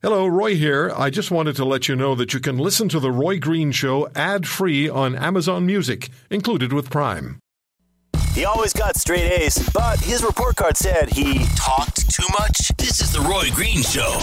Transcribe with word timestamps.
Hello, 0.00 0.28
Roy 0.28 0.54
here. 0.54 0.92
I 0.96 1.10
just 1.10 1.32
wanted 1.32 1.56
to 1.56 1.64
let 1.64 1.88
you 1.88 1.96
know 1.96 2.14
that 2.14 2.32
you 2.32 2.38
can 2.38 2.56
listen 2.56 2.88
to 2.90 3.00
The 3.00 3.10
Roy 3.10 3.40
Green 3.40 3.72
Show 3.72 4.08
ad 4.14 4.46
free 4.46 4.88
on 4.88 5.16
Amazon 5.16 5.66
Music, 5.66 6.08
included 6.30 6.72
with 6.72 6.88
Prime. 6.88 7.40
He 8.32 8.44
always 8.44 8.72
got 8.72 8.96
straight 8.96 9.28
A's, 9.28 9.68
but 9.74 9.98
his 9.98 10.22
report 10.22 10.54
card 10.54 10.76
said 10.76 11.12
he 11.12 11.44
talked 11.56 12.08
too 12.14 12.26
much. 12.38 12.68
This 12.78 13.00
is 13.00 13.10
The 13.10 13.18
Roy 13.22 13.50
Green 13.50 13.82
Show. 13.82 14.20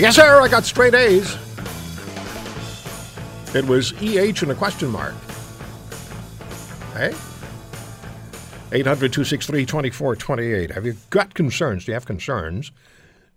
Yes, 0.00 0.14
sir, 0.14 0.40
I 0.40 0.46
got 0.46 0.64
straight 0.64 0.94
A's. 0.94 1.47
It 3.54 3.66
was 3.66 3.92
EH 4.02 4.42
and 4.42 4.50
a 4.50 4.54
question 4.54 4.90
mark. 4.90 5.14
Hey? 6.92 7.14
800 8.70 9.10
263 9.12 9.64
2428. 9.64 10.70
Have 10.72 10.84
you 10.84 10.96
got 11.08 11.32
concerns? 11.32 11.86
Do 11.86 11.92
you 11.92 11.94
have 11.94 12.04
concerns 12.04 12.72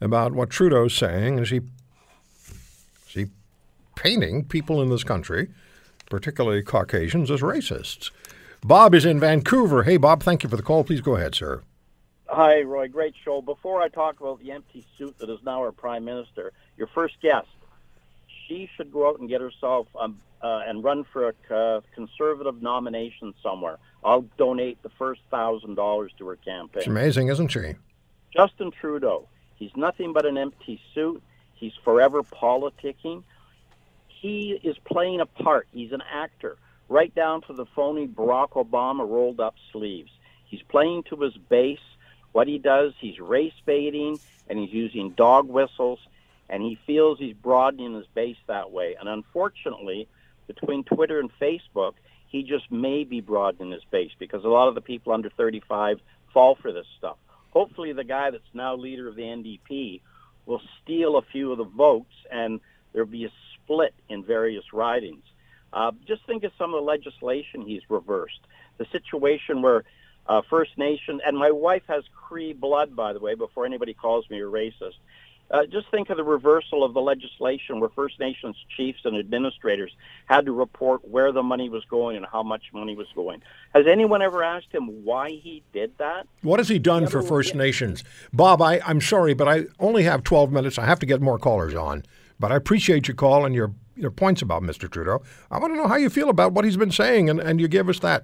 about 0.02 0.34
what 0.34 0.50
Trudeau's 0.50 0.94
saying? 0.94 1.40
Is 1.40 1.52
he, 1.52 1.62
is 3.08 3.14
he 3.14 3.28
painting 3.96 4.44
people 4.44 4.82
in 4.82 4.90
this 4.90 5.06
country, 5.06 5.48
particularly 6.10 6.62
Caucasians, 6.62 7.32
as 7.32 7.40
racists? 7.40 8.12
Bob 8.66 8.94
is 8.94 9.06
in 9.06 9.18
Vancouver. 9.18 9.84
Hey, 9.84 9.96
Bob, 9.96 10.24
thank 10.24 10.44
you 10.44 10.50
for 10.50 10.58
the 10.58 10.64
call. 10.64 10.84
Please 10.84 11.02
go 11.02 11.16
ahead, 11.16 11.36
sir. 11.36 11.64
Hi, 12.28 12.62
Roy. 12.64 12.90
Great 12.90 13.16
show. 13.24 13.42
Before 13.42 13.82
I 13.82 13.88
talk 13.88 14.20
about 14.20 14.40
the 14.40 14.52
empty 14.52 14.86
suit 14.98 15.18
that 15.20 15.30
is 15.30 15.40
now 15.46 15.60
our 15.62 15.72
prime 15.72 16.04
minister, 16.04 16.52
your 16.78 16.88
first 16.88 17.16
guest, 17.22 17.48
she 18.52 18.70
should 18.76 18.92
go 18.92 19.10
out 19.10 19.20
and 19.20 19.30
get 19.30 19.42
herself 19.42 19.88
um, 20.00 20.20
uh, 20.42 20.62
and 20.68 20.84
run 20.84 21.06
for 21.12 21.30
a 21.30 21.56
uh, 21.56 21.82
conservative 21.96 22.62
nomination 22.62 23.34
somewhere. 23.42 23.78
I'll 24.04 24.26
donate 24.38 24.82
the 24.84 24.90
first 24.90 25.22
thousand 25.30 25.76
dollars 25.76 26.12
to 26.18 26.28
her 26.28 26.36
campaign. 26.36 26.80
It's 26.80 26.88
amazing, 26.88 27.30
isn't 27.30 27.50
she? 27.50 27.76
Justin 28.36 28.72
Trudeau. 28.72 29.28
He's 29.56 29.72
nothing 29.76 30.14
but 30.14 30.26
an 30.26 30.38
empty 30.38 30.82
suit. 30.94 31.22
He's 31.54 31.74
forever 31.84 32.24
politicking. 32.24 33.24
He 34.08 34.60
is 34.64 34.76
playing 34.86 35.22
a 35.22 35.26
part. 35.26 35.68
He's 35.72 35.92
an 35.92 36.02
actor, 36.12 36.58
right 36.90 37.14
down 37.14 37.42
to 37.44 37.54
the 37.54 37.66
phony 37.66 38.08
Barack 38.08 38.52
Obama 38.52 39.08
rolled 39.08 39.40
up 39.40 39.56
sleeves. 39.72 40.12
He's 40.46 40.62
playing 40.64 41.04
to 41.04 41.16
his 41.18 41.34
base. 41.38 41.80
What 42.32 42.48
he 42.48 42.58
does, 42.58 42.94
he's 43.00 43.20
race 43.20 43.54
baiting 43.66 44.20
and 44.48 44.58
he's 44.58 44.72
using 44.72 45.12
dog 45.12 45.48
whistles 45.48 46.00
and 46.52 46.62
he 46.62 46.78
feels 46.86 47.18
he's 47.18 47.34
broadening 47.34 47.96
his 47.96 48.06
base 48.14 48.38
that 48.48 48.72
way. 48.72 48.96
And 49.00 49.08
unfortunately, 49.08 50.08
between 50.48 50.84
Twitter 50.84 51.20
and 51.20 51.32
Facebook, 51.42 51.94
he 52.28 52.44
just 52.44 52.70
may 52.70 53.06
be 53.06 53.22
broadening 53.22 53.72
his 53.72 53.84
base 53.90 54.12
because 54.20 54.44
a 54.44 54.50
lot 54.50 54.68
of 54.68 54.76
the 54.76 54.82
people 54.82 55.14
under 55.14 55.30
35 55.30 56.00
fall 56.34 56.56
for 56.62 56.72
this 56.74 56.86
stuff. 56.98 57.18
Hopefully, 57.52 57.94
the 57.94 58.04
guy 58.04 58.32
that's 58.32 58.44
now 58.54 58.76
leader 58.76 59.08
of 59.08 59.16
the 59.16 59.24
NDP 59.24 60.02
will 60.46 60.62
steal 60.84 61.18
a 61.18 61.22
few 61.22 61.52
of 61.54 61.58
the 61.58 61.64
votes 61.64 62.14
and 62.30 62.60
there'll 62.92 63.08
be 63.08 63.26
a 63.26 63.32
split 63.56 63.94
in 64.10 64.24
various 64.24 64.74
ridings. 64.74 65.24
Uh, 65.72 65.92
just 66.06 66.26
think 66.26 66.44
of 66.44 66.52
some 66.58 66.74
of 66.74 66.82
the 66.82 66.86
legislation 66.86 67.62
he's 67.62 67.82
reversed. 67.90 68.40
The 68.78 68.86
situation 68.92 69.62
where 69.62 69.86
uh, 70.28 70.42
First 70.50 70.78
Nation, 70.78 71.22
and 71.26 71.38
my 71.38 71.52
wife 71.52 71.84
has 71.88 72.04
Cree 72.14 72.54
blood, 72.54 72.96
by 72.96 73.14
the 73.14 73.20
way, 73.20 73.36
before 73.36 73.66
anybody 73.66 73.94
calls 73.94 74.30
me 74.30 74.40
a 74.42 74.46
racist. 74.46 74.98
Uh, 75.52 75.66
just 75.66 75.90
think 75.92 76.10
of 76.10 76.16
the 76.16 76.24
reversal 76.24 76.84
of 76.84 76.94
the 76.94 77.02
legislation 77.02 77.82
where 77.82 77.90
First 77.90 78.20
Nations 78.20 78.56
chiefs 78.78 79.00
and 79.04 79.18
administrators 79.18 79.92
had 80.26 80.46
to 80.46 80.54
report 80.54 81.06
where 81.06 81.34
the 81.34 81.44
money 81.44 81.70
was 81.70 81.84
going 81.86 82.16
and 82.16 82.26
how 82.26 82.42
much 82.42 82.64
money 82.74 82.96
was 82.96 83.08
going. 83.14 83.42
Has 83.76 83.86
anyone 83.86 84.22
ever 84.22 84.44
asked 84.44 84.72
him 84.72 85.04
why 85.04 85.30
he 85.30 85.62
did 85.74 85.92
that? 85.98 86.26
What 86.42 86.60
has 86.60 86.70
he 86.70 86.80
done 86.80 87.08
for 87.08 87.22
First 87.22 87.54
Nations? 87.54 88.04
Bob, 88.32 88.62
I, 88.62 88.80
I'm 88.86 89.02
sorry, 89.02 89.34
but 89.34 89.50
I 89.50 89.66
only 89.78 90.04
have 90.04 90.24
12 90.24 90.54
minutes. 90.54 90.80
I 90.80 90.86
have 90.86 91.00
to 91.00 91.06
get 91.06 91.22
more 91.22 91.38
callers 91.38 91.76
on. 91.76 92.04
But 92.40 92.54
I 92.54 92.56
appreciate 92.56 93.10
your 93.10 93.16
call 93.16 93.46
and 93.46 93.54
your, 93.54 93.74
your 93.96 94.10
points 94.10 94.42
about 94.42 94.64
Mr. 94.64 94.90
Trudeau. 94.90 95.22
I 95.52 95.60
want 95.60 95.74
to 95.74 95.78
know 95.78 95.88
how 95.88 95.98
you 95.98 96.10
feel 96.10 96.30
about 96.30 96.54
what 96.54 96.64
he's 96.64 96.78
been 96.78 96.92
saying, 96.92 97.30
and, 97.30 97.42
and 97.42 97.60
you 97.60 97.68
give 97.68 97.90
us 97.90 98.00
that 98.00 98.24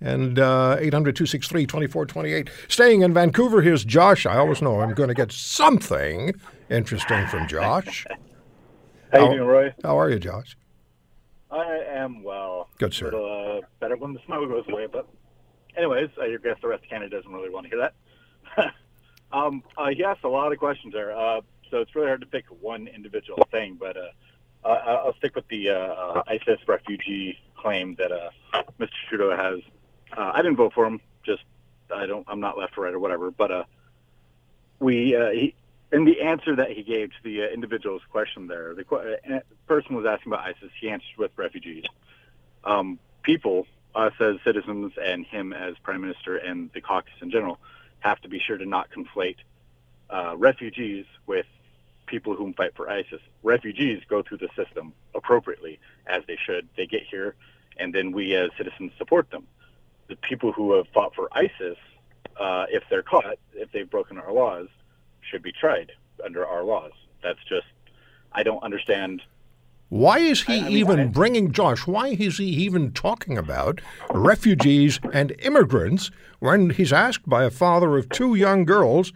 and 0.00 0.38
uh, 0.38 0.76
800 0.78 1.16
263 1.16 1.66
2428. 1.66 2.50
Staying 2.68 3.02
in 3.02 3.12
Vancouver, 3.12 3.62
here's 3.62 3.84
Josh. 3.84 4.26
I 4.26 4.36
always 4.36 4.62
know 4.62 4.80
I'm 4.80 4.94
going 4.94 5.08
to 5.08 5.14
get 5.14 5.32
something 5.32 6.34
interesting 6.70 7.26
from 7.26 7.48
Josh. 7.48 8.06
how, 9.12 9.24
you 9.24 9.36
doing, 9.36 9.48
Roy? 9.48 9.74
How 9.82 9.98
are 9.98 10.10
you, 10.10 10.18
Josh? 10.18 10.56
I 11.50 11.82
am 11.90 12.22
well. 12.22 12.68
Good, 12.78 12.94
sir. 12.94 13.08
A 13.08 13.10
little 13.10 13.58
uh, 13.58 13.66
better 13.80 13.96
when 13.96 14.12
the 14.12 14.20
snow 14.26 14.46
goes 14.46 14.64
away, 14.68 14.86
but 14.86 15.08
anyways, 15.76 16.10
I 16.20 16.36
guess 16.42 16.58
the 16.60 16.68
rest 16.68 16.84
of 16.84 16.90
Canada 16.90 17.16
doesn't 17.16 17.32
really 17.32 17.50
want 17.50 17.68
to 17.68 17.70
hear 17.70 17.90
that. 18.56 18.74
um, 19.32 19.62
uh, 19.76 19.88
he 19.88 20.04
asked 20.04 20.24
a 20.24 20.28
lot 20.28 20.52
of 20.52 20.58
questions 20.58 20.92
there, 20.92 21.16
uh, 21.16 21.40
so 21.70 21.78
it's 21.78 21.94
really 21.94 22.08
hard 22.08 22.20
to 22.20 22.26
pick 22.26 22.44
one 22.60 22.86
individual 22.86 23.46
thing, 23.50 23.78
but 23.80 23.96
uh, 23.96 24.08
I'll 24.64 25.14
stick 25.16 25.34
with 25.34 25.48
the 25.48 25.70
uh, 25.70 26.22
ISIS 26.26 26.60
refugee 26.66 27.38
claim 27.56 27.96
that 27.96 28.10
Mr. 28.78 28.90
Trudeau 29.08 29.34
has 29.34 29.60
uh, 30.16 30.32
I 30.34 30.42
didn't 30.42 30.56
vote 30.56 30.72
for 30.74 30.86
him. 30.86 31.00
Just 31.24 31.42
I 31.94 32.06
don't. 32.06 32.26
I'm 32.28 32.40
not 32.40 32.58
left 32.58 32.76
or 32.78 32.84
right 32.84 32.94
or 32.94 32.98
whatever. 32.98 33.30
But 33.30 33.50
uh, 33.50 33.64
we 34.78 35.16
uh, 35.16 35.30
he, 35.30 35.54
in 35.92 36.04
the 36.04 36.22
answer 36.22 36.56
that 36.56 36.70
he 36.70 36.82
gave 36.82 37.10
to 37.10 37.16
the 37.22 37.42
uh, 37.42 37.46
individual's 37.46 38.02
question 38.10 38.46
there, 38.46 38.74
the 38.74 38.84
uh, 38.94 39.40
person 39.66 39.96
was 39.96 40.06
asking 40.06 40.32
about 40.32 40.46
ISIS. 40.46 40.70
He 40.80 40.90
answered 40.90 41.16
with 41.16 41.30
refugees. 41.36 41.84
Um, 42.64 42.98
people, 43.22 43.66
us 43.94 44.12
as 44.20 44.36
citizens, 44.44 44.92
and 45.02 45.24
him 45.26 45.52
as 45.52 45.74
prime 45.82 46.00
minister, 46.00 46.36
and 46.36 46.70
the 46.72 46.80
caucus 46.80 47.14
in 47.20 47.30
general, 47.30 47.58
have 48.00 48.20
to 48.20 48.28
be 48.28 48.38
sure 48.38 48.58
to 48.58 48.66
not 48.66 48.88
conflate 48.90 49.36
uh, 50.10 50.34
refugees 50.36 51.06
with 51.26 51.46
people 52.06 52.34
who 52.34 52.52
fight 52.54 52.74
for 52.74 52.88
ISIS. 52.88 53.20
Refugees 53.42 54.02
go 54.08 54.22
through 54.22 54.38
the 54.38 54.48
system 54.56 54.92
appropriately 55.14 55.78
as 56.06 56.22
they 56.26 56.36
should. 56.36 56.68
They 56.76 56.86
get 56.86 57.02
here, 57.02 57.34
and 57.76 57.94
then 57.94 58.12
we 58.12 58.34
as 58.34 58.50
citizens 58.56 58.92
support 58.98 59.30
them 59.30 59.46
the 60.08 60.16
people 60.16 60.52
who 60.52 60.72
have 60.76 60.86
fought 60.88 61.14
for 61.14 61.28
ISIS, 61.32 61.76
uh, 62.38 62.66
if 62.70 62.82
they're 62.90 63.02
caught, 63.02 63.38
if 63.54 63.70
they've 63.72 63.88
broken 63.88 64.18
our 64.18 64.32
laws, 64.32 64.68
should 65.20 65.42
be 65.42 65.52
tried 65.52 65.92
under 66.24 66.46
our 66.46 66.64
laws. 66.64 66.92
That's 67.22 67.38
just, 67.48 67.66
I 68.32 68.42
don't 68.42 68.62
understand. 68.62 69.22
Why 69.90 70.18
is 70.18 70.42
he 70.42 70.54
I, 70.54 70.56
I 70.58 70.62
mean, 70.64 70.72
even 70.72 71.12
bringing, 71.12 71.52
Josh, 71.52 71.86
why 71.86 72.08
is 72.08 72.38
he 72.38 72.44
even 72.44 72.92
talking 72.92 73.38
about 73.38 73.80
refugees 74.10 75.00
and 75.12 75.34
immigrants 75.40 76.10
when 76.40 76.70
he's 76.70 76.92
asked 76.92 77.28
by 77.28 77.44
a 77.44 77.50
father 77.50 77.96
of 77.96 78.08
two 78.08 78.34
young 78.34 78.64
girls 78.64 79.12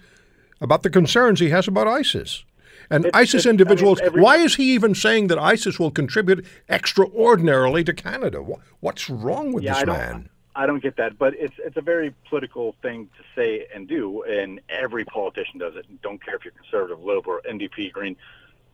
about 0.60 0.82
the 0.82 0.90
concerns 0.90 1.40
he 1.40 1.50
has 1.50 1.68
about 1.68 1.86
ISIS? 1.86 2.44
And 2.90 3.06
it's, 3.06 3.16
ISIS 3.16 3.34
it's, 3.34 3.46
individuals, 3.46 4.00
I 4.00 4.04
mean, 4.04 4.06
every, 4.08 4.22
why 4.22 4.36
is 4.38 4.56
he 4.56 4.74
even 4.74 4.94
saying 4.94 5.28
that 5.28 5.38
ISIS 5.38 5.78
will 5.78 5.90
contribute 5.90 6.44
extraordinarily 6.68 7.84
to 7.84 7.92
Canada? 7.92 8.44
What's 8.80 9.08
wrong 9.08 9.52
with 9.52 9.64
yeah, 9.64 9.74
this 9.74 9.86
man? 9.86 10.28
I 10.54 10.66
don't 10.66 10.82
get 10.82 10.96
that, 10.96 11.18
but 11.18 11.34
it's 11.34 11.54
it's 11.58 11.76
a 11.76 11.82
very 11.82 12.14
political 12.28 12.76
thing 12.82 13.08
to 13.16 13.22
say 13.34 13.66
and 13.74 13.88
do, 13.88 14.22
and 14.24 14.60
every 14.68 15.04
politician 15.04 15.58
does 15.58 15.76
it. 15.76 15.86
Don't 16.02 16.22
care 16.22 16.36
if 16.36 16.44
you're 16.44 16.52
conservative, 16.52 17.02
liberal, 17.02 17.40
NDP, 17.48 17.92
Green. 17.92 18.16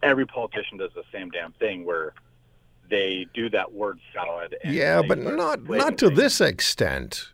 Every 0.03 0.27
politician 0.27 0.79
does 0.79 0.91
the 0.95 1.05
same 1.13 1.31
damn 1.31 1.53
thing 1.53 1.85
where 1.85 2.15
they 2.89 3.27
do 3.35 3.49
that 3.51 3.73
word 3.73 3.99
salad. 4.13 4.57
yeah, 4.65 5.03
but 5.03 5.19
not 5.19 5.69
not 5.69 5.99
to 5.99 6.07
things. 6.07 6.19
this 6.19 6.41
extent. 6.41 7.33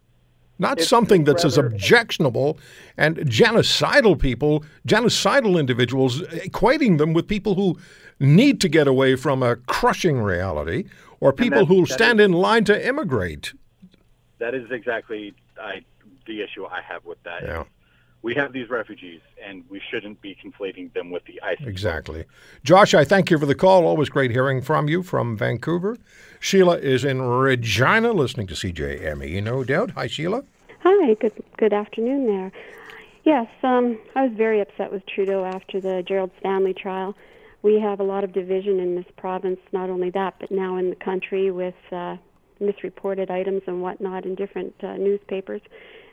Not 0.57 0.79
it's, 0.79 0.89
something 0.89 1.25
that's 1.25 1.43
rather, 1.43 1.67
as 1.67 1.73
objectionable 1.73 2.59
and 2.97 3.17
genocidal 3.17 4.17
people, 4.17 4.65
genocidal 4.87 5.59
individuals, 5.59 6.21
equating 6.23 6.99
them 6.99 7.13
with 7.13 7.27
people 7.27 7.57
who 7.57 7.77
need 8.21 8.61
to 8.61 8.69
get 8.69 8.87
away 8.87 9.17
from 9.17 9.43
a 9.43 9.57
crushing 9.57 10.23
reality 10.23 10.85
or 11.19 11.33
people 11.33 11.67
who 11.67 11.87
stand 11.87 12.21
is, 12.21 12.27
in 12.27 12.33
line 12.33 12.65
to 12.65 12.87
immigrate 12.87 13.53
that 14.45 14.55
is 14.55 14.71
exactly 14.71 15.35
I, 15.59 15.83
the 16.27 16.43
issue 16.43 16.67
I 16.67 16.83
have 16.83 17.07
with 17.07 17.23
that. 17.23 17.43
Yeah. 17.43 17.65
We 18.21 18.35
have 18.35 18.53
these 18.53 18.69
refugees, 18.69 19.21
and 19.43 19.65
we 19.71 19.81
shouldn't 19.91 20.21
be 20.21 20.37
conflating 20.43 20.93
them 20.93 21.11
with 21.11 21.25
the 21.25 21.41
ISIS. 21.43 21.67
Exactly. 21.67 22.25
Josh, 22.63 22.95
I 22.95 23.05
thank 23.05 23.31
you 23.31 23.39
for 23.39 23.47
the 23.47 23.55
call. 23.55 23.87
Always 23.87 24.11
great 24.11 24.31
hearing 24.31 24.61
from 24.61 24.89
you 24.89 25.03
from 25.03 25.37
Vancouver. 25.37 25.97
Sheila 26.41 26.77
is 26.79 27.05
in 27.05 27.23
Regina 27.23 28.13
listening 28.13 28.47
to 28.49 28.55
CJME, 28.55 29.43
no 29.43 29.65
doubt. 29.65 29.93
Hi, 29.93 30.07
Sheila. 30.07 30.45
Hi, 30.81 31.15
good, 31.15 31.33
good 31.57 31.73
afternoon 31.73 32.27
there. 32.27 32.53
Yes, 33.25 33.47
um, 33.63 33.99
I 34.15 34.27
was 34.27 34.33
very 34.37 34.61
upset 34.61 34.93
with 34.93 35.07
Trudeau 35.07 35.45
after 35.45 35.81
the 35.81 36.03
Gerald 36.07 36.31
Stanley 36.41 36.75
trial. 36.75 37.17
We 37.63 37.81
have 37.81 37.99
a 37.99 38.05
lot 38.05 38.25
of 38.25 38.35
division 38.35 38.79
in 38.79 38.95
this 38.95 39.07
province, 39.17 39.61
not 39.73 39.89
only 39.89 40.11
that, 40.11 40.35
but 40.39 40.51
now 40.51 40.77
in 40.77 40.91
the 40.91 40.97
country 40.97 41.51
with 41.51 41.75
uh, 41.91 42.17
misreported 42.67 43.31
items 43.31 43.63
and 43.67 43.83
whatnot 43.83 44.25
in 44.25 44.35
different 44.35 44.75
uh, 44.83 44.97
newspapers. 44.97 45.63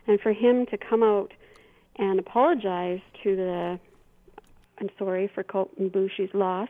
And 0.08 0.20
for 0.20 0.34
him 0.34 0.66
to 0.68 0.78
come 0.78 1.04
out 1.04 1.32
and 1.98 2.20
apologize 2.20 3.02
to 3.24 3.36
the, 3.36 3.80
I'm 4.80 4.90
sorry 4.98 5.30
for 5.34 5.44
Colten 5.44 5.92
Boushie's 5.92 6.34
loss, 6.34 6.70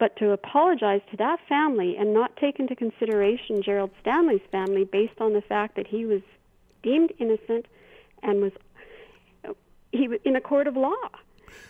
But 0.00 0.16
to 0.16 0.30
apologize 0.30 1.02
to 1.10 1.16
that 1.18 1.40
family 1.46 1.94
and 1.98 2.14
not 2.14 2.34
take 2.36 2.58
into 2.58 2.74
consideration 2.74 3.62
Gerald 3.62 3.90
Stanley's 4.00 4.40
family 4.50 4.84
based 4.84 5.20
on 5.20 5.34
the 5.34 5.42
fact 5.42 5.76
that 5.76 5.86
he 5.86 6.06
was 6.06 6.22
deemed 6.82 7.12
innocent 7.18 7.66
and 8.22 8.40
was 8.40 8.52
he 9.92 10.08
was 10.08 10.18
in 10.24 10.36
a 10.36 10.40
court 10.40 10.66
of 10.66 10.76
law. 10.76 11.10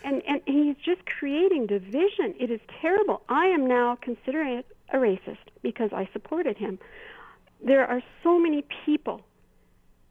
And 0.05 0.23
and 0.29 0.41
he's 0.47 0.77
just 0.77 1.05
creating 1.07 1.67
division. 1.67 2.35
It 2.39 2.53
is 2.53 2.61
terrible. 2.81 3.23
I 3.29 3.47
am 3.47 3.67
now 3.67 3.99
considering 4.01 4.59
it 4.59 4.67
a 4.93 4.97
racist 4.99 5.39
because 5.63 5.91
I 5.93 6.09
supported 6.13 6.57
him. 6.57 6.79
There 7.65 7.87
are 7.87 8.03
so 8.23 8.39
many 8.39 8.65
people 8.85 9.23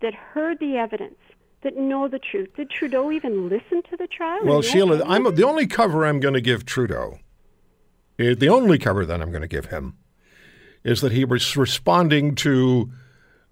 that 0.02 0.14
heard 0.14 0.60
the 0.60 0.78
evidence 0.78 1.18
that 1.62 1.76
know 1.78 2.08
the 2.08 2.20
truth. 2.20 2.50
Did 2.56 2.70
Trudeau 2.70 3.12
even 3.12 3.50
listen 3.50 3.82
to 3.90 3.98
the 3.98 4.08
trial? 4.08 4.40
Well, 4.44 4.62
Sheila, 4.62 5.04
I'm 5.06 5.24
the 5.36 5.46
only 5.46 5.68
cover 5.68 6.06
I'm 6.06 6.20
going 6.20 6.34
to 6.34 6.42
give 6.42 6.66
Trudeau. 6.66 7.20
Eh, 8.18 8.34
the 8.38 8.50
only 8.50 8.78
cover 8.78 9.06
that 9.06 9.22
I'm 9.22 9.30
going 9.30 9.42
to 9.42 9.48
give 9.48 9.66
him 9.66 9.98
is 10.84 11.02
that 11.02 11.12
he 11.12 11.26
was 11.26 11.58
responding 11.58 12.36
to 12.36 12.90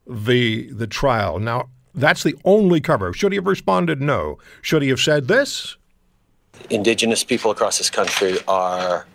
the 0.06 0.72
the 0.72 0.88
trial. 0.88 1.40
Now, 1.40 1.70
that's 1.94 2.24
the 2.24 2.36
only 2.46 2.80
cover. 2.80 3.12
Should 3.12 3.34
he 3.34 3.38
have 3.38 3.48
responded? 3.48 4.02
No. 4.02 4.38
Should 4.62 4.84
he 4.84 4.90
have 4.90 5.00
said 5.00 5.28
this? 5.28 5.76
Indigenous 6.70 7.24
people 7.24 7.52
across 7.52 7.78
this 7.78 7.90
country 7.90 8.38
are 8.48 9.06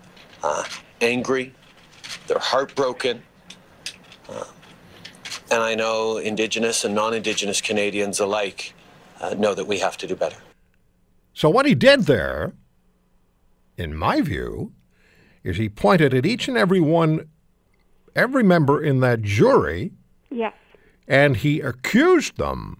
uh, 0.43 0.63
angry, 1.01 1.53
they're 2.27 2.39
heartbroken. 2.39 3.21
Uh, 4.29 4.43
and 5.53 5.61
I 5.61 5.75
know 5.75 6.17
Indigenous 6.17 6.83
and 6.83 6.95
non 6.95 7.13
Indigenous 7.13 7.61
Canadians 7.61 8.19
alike 8.19 8.73
uh, 9.21 9.35
know 9.35 9.53
that 9.53 9.65
we 9.65 9.79
have 9.79 9.97
to 9.97 10.07
do 10.07 10.15
better. 10.15 10.37
So, 11.33 11.49
what 11.49 11.65
he 11.65 11.75
did 11.75 12.01
there, 12.01 12.53
in 13.77 13.95
my 13.95 14.21
view, 14.21 14.73
is 15.43 15.57
he 15.57 15.69
pointed 15.69 16.13
at 16.13 16.25
each 16.25 16.47
and 16.47 16.57
every 16.57 16.79
one, 16.79 17.29
every 18.15 18.43
member 18.43 18.81
in 18.81 18.99
that 19.01 19.21
jury. 19.21 19.91
Yes. 20.31 20.55
And 21.07 21.37
he 21.37 21.59
accused 21.59 22.37
them. 22.37 22.79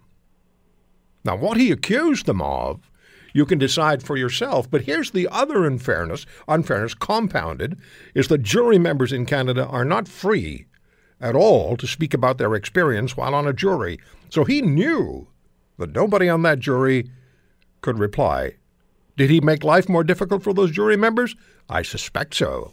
Now, 1.24 1.36
what 1.36 1.56
he 1.56 1.70
accused 1.70 2.26
them 2.26 2.42
of 2.42 2.90
you 3.32 3.44
can 3.44 3.58
decide 3.58 4.02
for 4.02 4.16
yourself. 4.16 4.70
But 4.70 4.82
here's 4.82 5.10
the 5.10 5.28
other 5.30 5.64
unfairness, 5.64 6.24
unfairness 6.48 6.94
compounded, 6.94 7.78
is 8.14 8.28
that 8.28 8.42
jury 8.42 8.78
members 8.78 9.12
in 9.12 9.26
Canada 9.26 9.66
are 9.66 9.84
not 9.84 10.08
free 10.08 10.66
at 11.24 11.34
all 11.34 11.74
to 11.78 11.86
speak 11.86 12.12
about 12.12 12.36
their 12.36 12.54
experience 12.54 13.16
while 13.16 13.34
on 13.34 13.48
a 13.48 13.52
jury. 13.52 13.98
So 14.28 14.44
he 14.44 14.60
knew 14.60 15.26
that 15.78 15.94
nobody 15.94 16.28
on 16.28 16.42
that 16.42 16.60
jury 16.60 17.10
could 17.80 17.98
reply. 17.98 18.56
Did 19.16 19.30
he 19.30 19.40
make 19.40 19.64
life 19.64 19.88
more 19.88 20.04
difficult 20.04 20.42
for 20.42 20.52
those 20.52 20.70
jury 20.70 20.98
members? 20.98 21.34
I 21.68 21.80
suspect 21.80 22.34
so. 22.34 22.72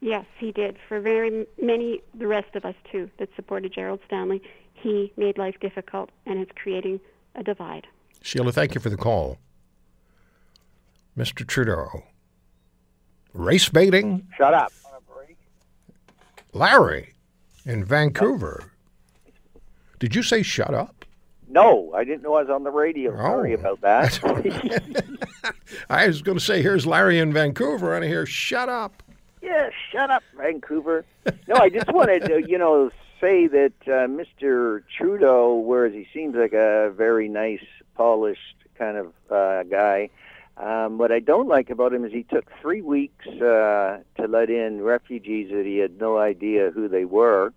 Yes, 0.00 0.24
he 0.38 0.50
did. 0.50 0.76
For 0.88 1.00
very 1.00 1.46
many, 1.62 2.02
the 2.14 2.26
rest 2.26 2.56
of 2.56 2.64
us 2.64 2.74
too, 2.90 3.08
that 3.18 3.28
supported 3.36 3.72
Gerald 3.72 4.00
Stanley, 4.06 4.42
he 4.74 5.12
made 5.16 5.38
life 5.38 5.54
difficult 5.60 6.10
and 6.26 6.40
is 6.40 6.48
creating 6.56 6.98
a 7.36 7.44
divide. 7.44 7.86
Sheila, 8.22 8.50
thank 8.50 8.74
you 8.74 8.80
for 8.80 8.90
the 8.90 8.96
call. 8.96 9.38
Mr. 11.16 11.46
Trudeau. 11.46 12.02
Race 13.32 13.68
baiting? 13.68 14.26
Shut 14.36 14.52
up. 14.52 14.72
Larry 16.52 17.14
in 17.66 17.84
Vancouver. 17.84 18.64
Did 19.98 20.14
you 20.14 20.22
say 20.22 20.42
shut 20.42 20.72
up? 20.74 21.04
No, 21.48 21.92
I 21.94 22.04
didn't 22.04 22.22
know 22.22 22.34
I 22.36 22.42
was 22.42 22.50
on 22.50 22.62
the 22.64 22.70
radio. 22.70 23.14
Sorry 23.16 23.52
Oh. 23.52 23.58
about 23.58 23.80
that. 23.80 25.04
I 25.90 26.06
was 26.06 26.22
going 26.22 26.38
to 26.38 26.44
say, 26.44 26.62
here's 26.62 26.86
Larry 26.86 27.18
in 27.18 27.32
Vancouver, 27.32 27.94
and 27.94 28.04
I 28.04 28.08
hear, 28.08 28.24
shut 28.24 28.68
up. 28.68 29.02
yeah, 29.42 29.70
shut 29.90 30.10
up, 30.10 30.22
Vancouver. 30.36 31.04
No, 31.48 31.56
I 31.56 31.68
just 31.68 31.92
wanted 31.92 32.24
to, 32.26 32.48
you 32.48 32.56
know, 32.56 32.90
say 33.20 33.46
that 33.48 33.72
uh, 33.86 34.06
Mr. 34.06 34.82
Trudeau, 34.96 35.54
whereas 35.56 35.92
he 35.92 36.06
seems 36.14 36.36
like 36.36 36.52
a 36.52 36.92
very 36.96 37.28
nice, 37.28 37.64
polished 37.96 38.54
kind 38.78 38.96
of 38.96 39.12
uh, 39.30 39.64
guy, 39.64 40.08
um, 40.60 40.98
what 40.98 41.10
I 41.10 41.20
don't 41.20 41.48
like 41.48 41.70
about 41.70 41.92
him 41.92 42.04
is 42.04 42.12
he 42.12 42.22
took 42.22 42.44
three 42.60 42.82
weeks 42.82 43.26
uh, 43.26 44.00
to 44.16 44.28
let 44.28 44.50
in 44.50 44.82
refugees 44.82 45.50
that 45.50 45.64
he 45.64 45.78
had 45.78 45.98
no 45.98 46.18
idea 46.18 46.70
who 46.70 46.88
they 46.88 47.04
were. 47.04 47.52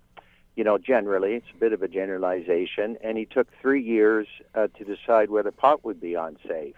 You 0.55 0.63
know, 0.63 0.77
generally, 0.77 1.33
it's 1.33 1.47
a 1.53 1.57
bit 1.57 1.73
of 1.73 1.81
a 1.81 1.87
generalization. 1.87 2.97
And 3.03 3.17
he 3.17 3.25
took 3.25 3.47
three 3.61 3.81
years 3.81 4.27
uh, 4.55 4.67
to 4.77 4.85
decide 4.85 5.29
whether 5.29 5.51
pot 5.51 5.83
would 5.83 5.99
be 5.99 6.13
unsafe. 6.13 6.75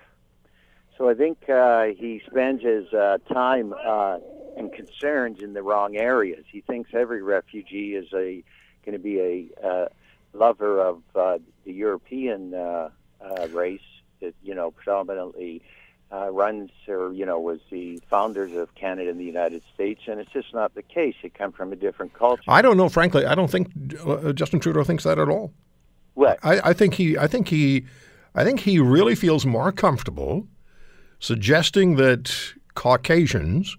So 0.98 1.10
I 1.10 1.14
think 1.14 1.50
uh, 1.50 1.88
he 1.98 2.22
spends 2.26 2.64
his 2.64 2.92
uh, 2.94 3.18
time 3.32 3.74
uh, 3.86 4.20
and 4.58 4.72
concerns 4.72 5.42
in 5.42 5.54
the 5.54 5.62
wrong 5.62 5.98
areas. 5.98 6.46
He 6.50 6.62
thinks 6.62 6.92
every 6.94 7.22
refugee 7.22 7.96
is 7.96 8.08
a 8.14 8.44
going 8.86 8.98
to 8.98 9.00
be 9.00 9.20
a 9.20 9.68
uh, 9.68 9.88
lover 10.34 10.80
of 10.80 11.02
uh, 11.16 11.40
the 11.66 11.74
European 11.74 12.54
uh, 12.54 12.90
uh, 13.20 13.48
race 13.52 13.82
that 14.22 14.34
you 14.44 14.56
know 14.56 14.72
predominantly 14.72 15.62
uh, 16.16 16.30
runs 16.32 16.72
or 16.88 17.12
you 17.14 17.26
know 17.26 17.40
was 17.40 17.60
the 17.70 18.02
founders 18.10 18.54
of 18.54 18.74
Canada 18.76 19.10
and 19.10 19.20
the 19.20 19.26
United 19.26 19.62
States, 19.74 20.02
and 20.08 20.20
it's 20.20 20.32
just 20.32 20.54
not 20.54 20.74
the 20.76 20.84
case. 20.84 21.16
It 21.24 21.34
come 21.34 21.52
from 21.52 21.74
a 21.74 21.76
different 21.76 22.14
culture. 22.14 22.44
I 22.48 22.62
don't 22.62 22.78
know, 22.78 22.90
frankly. 22.90 23.26
I 23.26 23.36
don't 23.36 23.50
think 23.50 23.72
uh, 24.06 24.32
Justin 24.34 24.60
Trudeau 24.60 24.84
thinks 24.84 25.04
that 25.04 25.20
at 25.20 25.30
all. 25.30 25.52
What? 26.14 26.40
I, 26.44 26.70
I 26.70 26.74
think 26.74 26.94
he, 26.94 27.18
I 27.18 27.28
think 27.28 27.50
he, 27.50 27.86
I 28.34 28.44
think 28.44 28.62
he 28.62 28.80
really 28.80 29.16
feels 29.16 29.46
more 29.46 29.72
comfortable 29.72 30.48
suggesting 31.20 31.96
that 31.96 32.34
Caucasians 32.76 33.76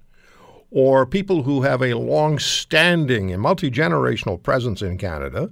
or 0.71 1.07
people 1.07 1.45
who 1.45 1.63
have 1.63 1.81
a 1.81 1.95
long-standing 1.95 3.33
and 3.33 3.41
multi-generational 3.41 4.43
presence 4.43 4.83
in 4.83 4.99
Canada 4.99 5.51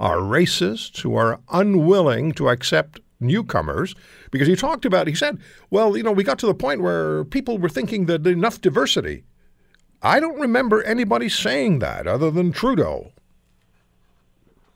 are 0.00 0.18
racists 0.18 1.00
who 1.00 1.14
are 1.14 1.40
unwilling 1.50 2.32
to 2.32 2.48
accept 2.48 3.00
newcomers 3.24 3.94
because 4.30 4.46
he 4.48 4.54
talked 4.56 4.84
about 4.84 5.06
he 5.06 5.14
said 5.14 5.38
well 5.70 5.96
you 5.96 6.02
know 6.02 6.12
we 6.12 6.22
got 6.24 6.38
to 6.38 6.46
the 6.46 6.54
point 6.54 6.80
where 6.82 7.24
people 7.24 7.58
were 7.58 7.68
thinking 7.68 8.06
that 8.06 8.26
enough 8.26 8.60
diversity. 8.60 9.24
I 10.02 10.20
don't 10.20 10.38
remember 10.38 10.82
anybody 10.82 11.28
saying 11.30 11.78
that 11.78 12.06
other 12.06 12.30
than 12.30 12.52
trudeau. 12.52 13.12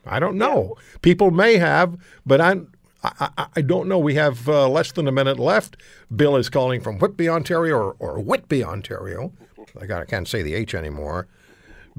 I 0.05 0.19
don't 0.19 0.37
know. 0.37 0.75
People 1.01 1.29
may 1.31 1.57
have 1.57 1.97
but 2.25 2.41
I'm, 2.41 2.71
I, 3.03 3.29
I, 3.37 3.45
I 3.57 3.61
don't 3.61 3.87
know. 3.87 3.99
We 3.99 4.15
have 4.15 4.49
uh, 4.49 4.67
less 4.67 4.91
than 4.91 5.07
a 5.07 5.11
minute 5.11 5.39
left. 5.39 5.77
Bill 6.15 6.35
is 6.35 6.49
calling 6.49 6.81
from 6.81 6.97
whitby 6.99 7.29
ontario 7.29 7.75
or, 7.77 7.95
or 7.99 8.19
whitby 8.19 8.63
ontario. 8.63 9.31
I 9.79 9.85
got- 9.85 10.01
I 10.01 10.05
can't 10.05 10.27
say 10.27 10.41
the 10.41 10.55
h 10.55 10.73
anymore. 10.73 11.27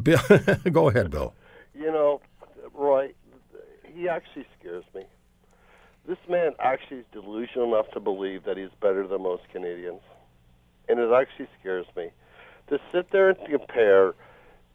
Bill 0.03 0.21
go 0.73 0.89
ahead 0.89 1.11
bill. 1.11 1.35
You 1.75 1.87
know, 1.93 2.21
Roy, 2.75 3.13
he 3.95 4.09
actually 4.09 4.47
scares 4.59 4.85
me. 4.95 5.05
This 6.07 6.19
man 6.29 6.53
actually 6.59 6.99
is 6.99 7.05
delusional 7.13 7.75
enough 7.75 7.91
to 7.93 8.01
believe 8.01 8.45
that 8.45 8.57
he's 8.57 8.71
better 8.81 9.07
than 9.07 9.23
most 9.23 9.43
Canadians. 9.53 10.01
And 10.89 10.99
it 10.99 11.13
actually 11.13 11.49
scares 11.61 11.87
me. 11.97 12.11
To 12.69 12.81
sit 12.93 13.11
there 13.11 13.31
and 13.31 13.39
compare 13.49 14.15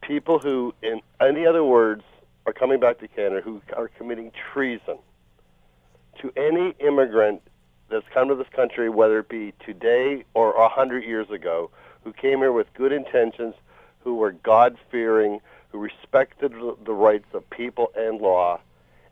people 0.02 0.40
who, 0.40 0.74
in 0.82 1.02
any 1.20 1.46
other 1.46 1.64
words, 1.64 2.04
are 2.46 2.54
coming 2.54 2.80
back 2.80 3.00
to 3.00 3.08
Canada 3.08 3.42
who 3.42 3.62
are 3.76 3.88
committing 3.88 4.32
treason 4.54 4.98
to 6.22 6.32
any 6.38 6.74
immigrant 6.80 7.42
that's 7.90 8.06
come 8.14 8.30
to 8.30 8.36
this 8.36 8.48
country, 8.56 8.90
whether 8.90 9.20
it 9.20 9.30
be 9.30 9.54
today 9.66 10.24
or 10.34 10.54
a 10.54 10.70
hundred 10.70 11.04
years 11.04 11.30
ago, 11.30 11.70
who 12.04 12.14
came 12.14 12.40
here 12.40 12.52
with 12.52 12.74
good 12.74 12.92
intentions, 12.92 13.56
who 14.00 14.16
were 14.16 14.32
God 14.32 14.78
fearing, 14.92 15.40
who 15.70 15.80
respected 15.80 16.54
the 16.86 16.94
rights 16.94 17.28
of 17.34 17.50
people 17.50 17.92
and 17.96 18.22
law, 18.22 18.60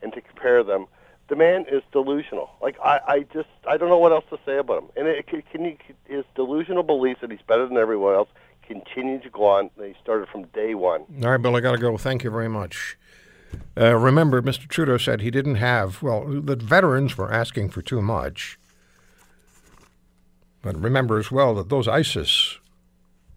and 0.02 0.14
to 0.14 0.22
compare 0.22 0.64
them, 0.64 0.86
the 1.30 1.36
man 1.36 1.66
is 1.72 1.82
delusional. 1.92 2.52
Like 2.62 2.78
I, 2.84 3.00
I 3.08 3.20
just, 3.34 3.50
I 3.68 3.78
don't 3.78 3.90
know 3.90 3.98
what 3.98 4.12
else 4.12 4.26
to 4.30 4.40
say 4.46 4.58
about 4.58 4.84
him. 4.84 4.90
And 4.96 5.08
it, 5.08 5.28
can, 5.28 5.78
his 6.06 6.26
delusional 6.36 6.84
belief 6.84 7.18
that 7.22 7.32
he's 7.32 7.42
better 7.48 7.68
than 7.68 7.78
everyone 7.78 8.16
else 8.16 8.30
continue 8.68 9.20
to 9.22 9.30
go 9.30 9.46
on. 9.46 9.70
They 9.78 9.96
started 10.02 10.30
from 10.30 10.44
day 10.48 10.76
one. 10.76 11.06
All 11.24 11.32
right, 11.32 11.38
Bill, 11.38 11.56
I 11.56 11.60
got 11.60 11.74
to 11.74 11.78
go. 11.78 11.98
Thank 11.98 12.24
you 12.24 12.32
very 12.32 12.50
much. 12.50 12.98
Uh, 13.78 13.96
remember, 13.96 14.42
Mr. 14.42 14.68
Trudeau 14.68 14.98
said 14.98 15.22
he 15.22 15.32
didn't 15.32 15.56
have, 15.56 16.02
well, 16.02 16.26
that 16.42 16.62
veterans 16.62 17.18
were 17.18 17.32
asking 17.32 17.70
for 17.70 17.82
too 17.82 18.02
much. 18.02 18.58
But 20.62 20.82
remember 20.82 21.20
as 21.20 21.30
well 21.30 21.54
that 21.56 21.70
those 21.70 21.88
ISIS 21.88 22.58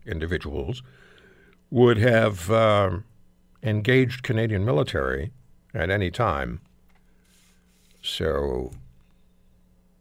individuals 0.07 0.83
would 1.71 1.99
have 1.99 2.51
um, 2.51 3.05
engaged 3.63 4.23
Canadian 4.23 4.65
military 4.65 5.33
at 5.75 5.91
any 5.91 6.11
time. 6.11 6.61
So, 8.07 8.71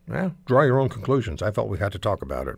well, 0.08 0.36
draw 0.46 0.62
your 0.62 0.80
own 0.80 0.90
conclusions. 0.90 1.42
I 1.42 1.50
felt 1.50 1.70
we 1.70 1.80
had 1.80 1.92
to 1.94 2.00
talk 2.00 2.22
about 2.22 2.48
it. 2.48 2.58